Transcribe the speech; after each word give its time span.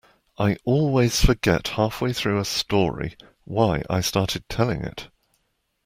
I 0.39 0.55
always 0.65 1.23
forget 1.23 1.67
halfway 1.77 2.11
through 2.11 2.39
a 2.39 2.45
story 2.45 3.15
why 3.43 3.83
I 3.87 4.01
started 4.01 4.49
telling 4.49 4.81
it. 4.83 5.09